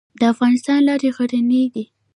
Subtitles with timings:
[0.19, 1.85] د افغانستان لارې غرنۍ دي